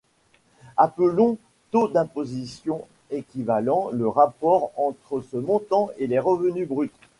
Appelons 0.77 1.37
Taux 1.69 1.87
d'imposition 1.87 2.87
Equivalent 3.11 3.91
le 3.93 4.07
rapport 4.07 4.71
entre 4.75 5.21
ce 5.21 5.37
montant 5.37 5.89
et 5.99 6.07
les 6.07 6.17
revenus 6.17 6.67
bruts. 6.67 6.89